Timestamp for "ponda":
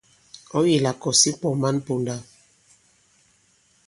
1.85-2.15